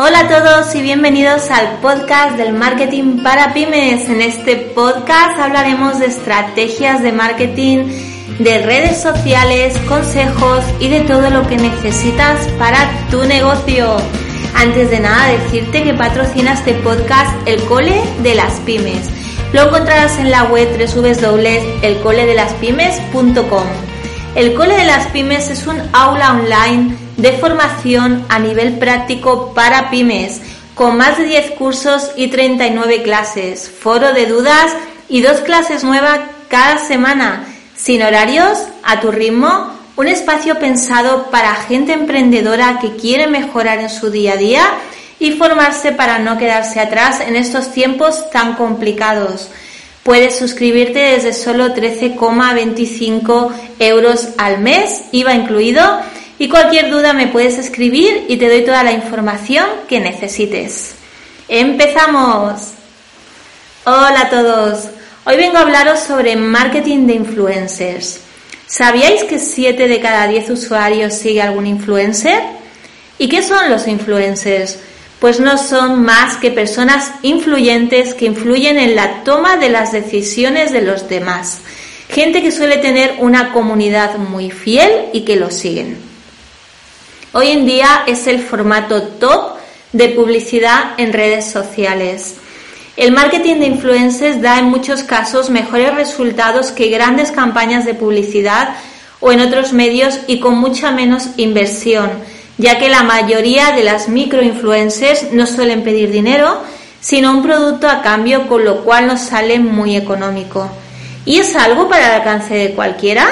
[0.00, 4.08] Hola a todos y bienvenidos al podcast del marketing para pymes.
[4.08, 7.78] En este podcast hablaremos de estrategias de marketing,
[8.38, 13.96] de redes sociales, consejos y de todo lo que necesitas para tu negocio.
[14.54, 19.10] Antes de nada decirte que patrocina este podcast el Cole de las Pymes.
[19.52, 23.66] Lo encontrarás en la web www.elcoledelaspymes.com.
[24.36, 29.90] El Cole de las Pymes es un aula online de formación a nivel práctico para
[29.90, 30.40] pymes,
[30.74, 34.72] con más de 10 cursos y 39 clases, foro de dudas
[35.08, 37.44] y dos clases nuevas cada semana,
[37.76, 43.90] sin horarios, a tu ritmo, un espacio pensado para gente emprendedora que quiere mejorar en
[43.90, 44.62] su día a día
[45.18, 49.50] y formarse para no quedarse atrás en estos tiempos tan complicados.
[50.04, 56.00] Puedes suscribirte desde solo 13,25 euros al mes, IVA incluido,
[56.38, 60.94] y cualquier duda me puedes escribir y te doy toda la información que necesites.
[61.48, 62.72] ¡Empezamos!
[63.84, 64.88] Hola a todos.
[65.24, 68.20] Hoy vengo a hablaros sobre marketing de influencers.
[68.66, 72.40] ¿Sabíais que 7 de cada 10 usuarios sigue algún influencer?
[73.18, 74.78] ¿Y qué son los influencers?
[75.18, 80.70] Pues no son más que personas influyentes que influyen en la toma de las decisiones
[80.70, 81.62] de los demás.
[82.08, 86.07] Gente que suele tener una comunidad muy fiel y que lo siguen.
[87.32, 89.58] Hoy en día es el formato top
[89.92, 92.36] de publicidad en redes sociales.
[92.96, 98.70] El marketing de influencers da en muchos casos mejores resultados que grandes campañas de publicidad
[99.20, 102.10] o en otros medios y con mucha menos inversión,
[102.56, 106.62] ya que la mayoría de las microinfluencers no suelen pedir dinero,
[106.98, 110.70] sino un producto a cambio, con lo cual nos sale muy económico.
[111.26, 113.28] ¿Y es algo para el alcance de cualquiera?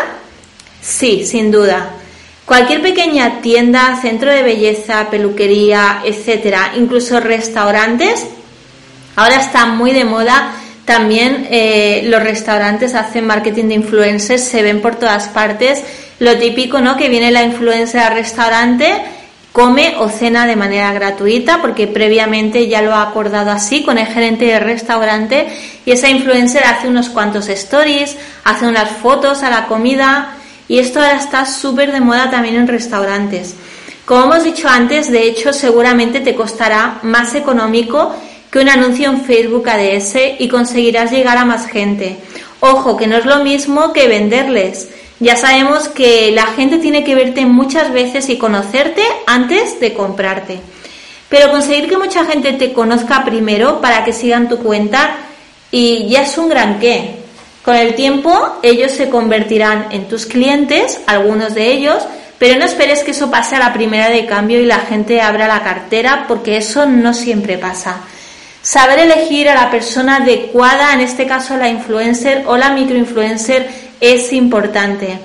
[0.83, 1.95] Sí, sin duda.
[2.47, 8.25] Cualquier pequeña tienda, centro de belleza, peluquería, etcétera, incluso restaurantes,
[9.17, 10.53] ahora está muy de moda.
[10.85, 15.83] También eh, los restaurantes hacen marketing de influencers, se ven por todas partes.
[16.21, 16.97] Lo típico, ¿no?
[16.97, 18.95] Que viene la influencer al restaurante,
[19.51, 24.07] come o cena de manera gratuita, porque previamente ya lo ha acordado así con el
[24.07, 25.49] gerente del restaurante.
[25.85, 30.36] Y esa influencer hace unos cuantos stories, hace unas fotos a la comida
[30.69, 33.55] y esto ahora está súper de moda también en restaurantes.
[34.05, 38.15] Como hemos dicho antes, de hecho seguramente te costará más económico
[38.51, 42.17] que un anuncio en Facebook ADS y conseguirás llegar a más gente.
[42.61, 44.89] Ojo, que no es lo mismo que venderles.
[45.19, 50.61] Ya sabemos que la gente tiene que verte muchas veces y conocerte antes de comprarte.
[51.29, 55.17] Pero conseguir que mucha gente te conozca primero para que sigan tu cuenta
[55.71, 57.26] y ya es un gran qué.
[57.67, 61.97] Con el tiempo ellos se convertirán en tus clientes, algunos de ellos,
[62.39, 65.49] pero no esperes que eso pase a la primera de cambio y la gente abra
[65.49, 67.97] la cartera porque eso no siempre pasa.
[68.63, 73.69] Saber elegir a la persona adecuada, en este caso la influencer o la microinfluencer,
[74.01, 75.19] es importante.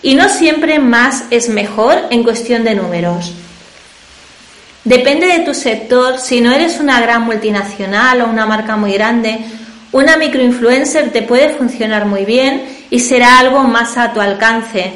[0.00, 3.32] Y no siempre más es mejor en cuestión de números.
[4.84, 9.40] Depende de tu sector, si no eres una gran multinacional o una marca muy grande,
[9.92, 14.92] una microinfluencer te puede funcionar muy bien y será algo más a tu alcance.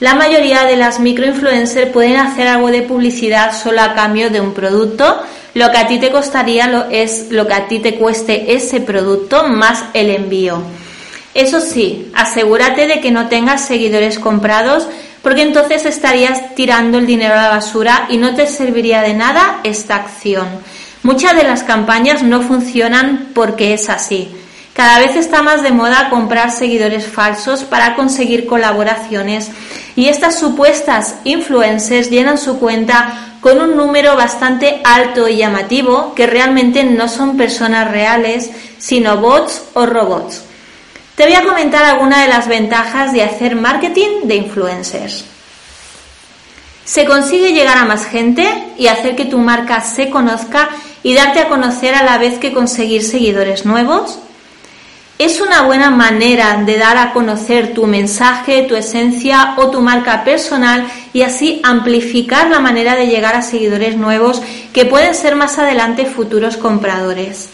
[0.00, 4.52] La mayoría de las microinfluencers pueden hacer algo de publicidad solo a cambio de un
[4.52, 5.22] producto.
[5.54, 9.48] Lo que a ti te costaría es lo que a ti te cueste ese producto
[9.48, 10.62] más el envío.
[11.32, 14.88] Eso sí, asegúrate de que no tengas seguidores comprados
[15.22, 19.60] porque entonces estarías tirando el dinero a la basura y no te serviría de nada
[19.64, 20.46] esta acción.
[21.04, 24.34] Muchas de las campañas no funcionan porque es así.
[24.72, 29.50] Cada vez está más de moda comprar seguidores falsos para conseguir colaboraciones
[29.96, 36.26] y estas supuestas influencers llenan su cuenta con un número bastante alto y llamativo que
[36.26, 40.40] realmente no son personas reales, sino bots o robots.
[41.16, 45.26] Te voy a comentar algunas de las ventajas de hacer marketing de influencers.
[46.86, 48.46] Se consigue llegar a más gente
[48.78, 50.70] y hacer que tu marca se conozca
[51.04, 54.18] y darte a conocer a la vez que conseguir seguidores nuevos.
[55.16, 60.24] Es una buena manera de dar a conocer tu mensaje, tu esencia o tu marca
[60.24, 64.42] personal y así amplificar la manera de llegar a seguidores nuevos
[64.72, 67.50] que pueden ser más adelante futuros compradores.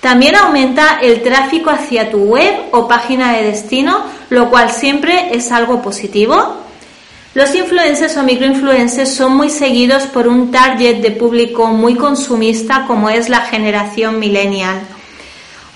[0.00, 5.50] También aumenta el tráfico hacia tu web o página de destino, lo cual siempre es
[5.50, 6.65] algo positivo.
[7.36, 13.10] Los influencers o microinfluencers son muy seguidos por un target de público muy consumista como
[13.10, 14.80] es la generación millennial.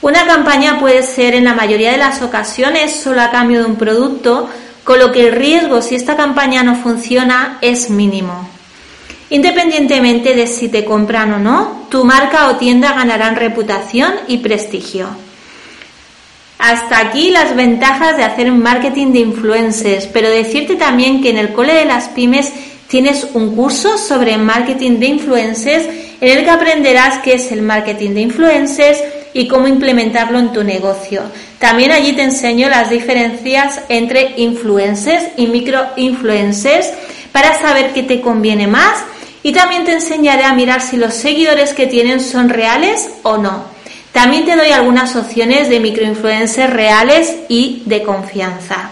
[0.01, 3.77] Una campaña puede ser en la mayoría de las ocasiones solo a cambio de un
[3.77, 4.49] producto,
[4.85, 8.49] con lo que el riesgo si esta campaña no funciona es mínimo.
[9.29, 15.09] Independientemente de si te compran o no, tu marca o tienda ganarán reputación y prestigio.
[16.61, 21.39] Hasta aquí las ventajas de hacer un marketing de influencers, pero decirte también que en
[21.39, 22.53] el cole de las pymes
[22.87, 25.87] tienes un curso sobre marketing de influencers
[26.21, 28.99] en el que aprenderás qué es el marketing de influencers,
[29.33, 31.23] y cómo implementarlo en tu negocio.
[31.59, 36.93] También allí te enseño las diferencias entre influencers y microinfluencers
[37.33, 39.05] para saber qué te conviene más
[39.43, 43.80] y también te enseñaré a mirar si los seguidores que tienen son reales o no.
[44.21, 48.91] También te doy algunas opciones de microinfluencers reales y de confianza.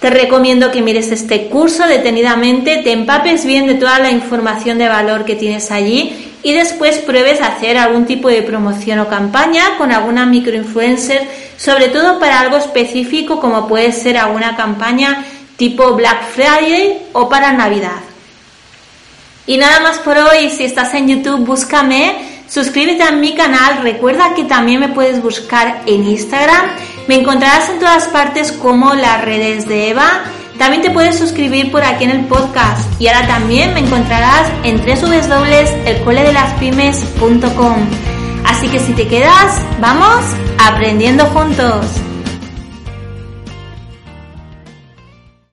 [0.00, 4.88] Te recomiendo que mires este curso detenidamente, te empapes bien de toda la información de
[4.88, 9.76] valor que tienes allí y después pruebes a hacer algún tipo de promoción o campaña
[9.76, 11.28] con alguna microinfluencer,
[11.58, 15.22] sobre todo para algo específico como puede ser alguna campaña
[15.58, 18.00] tipo Black Friday o para Navidad.
[19.46, 24.34] Y nada más por hoy, si estás en YouTube, búscame, suscríbete a mi canal, recuerda
[24.34, 26.66] que también me puedes buscar en Instagram,
[27.08, 30.22] me encontrarás en todas partes como las redes de Eva
[30.58, 34.76] también te puedes suscribir por aquí en el podcast y ahora también me encontrarás en
[34.78, 37.76] www.elcoledelaspymes.com.
[38.46, 40.24] Así que si te quedas, vamos
[40.58, 42.03] aprendiendo juntos.